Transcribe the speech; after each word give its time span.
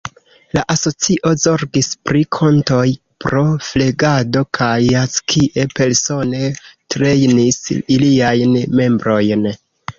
La 0.57 0.61
asocio 0.75 1.33
zorgis 1.41 1.89
pri 2.09 2.21
kontoj 2.37 2.87
pro 3.27 3.43
flegado 3.69 4.43
kaj 4.61 4.71
Jackie 4.87 5.69
persone 5.77 6.43
trejnis 6.97 7.63
iliajn 7.79 8.61
membrojn. 8.85 9.51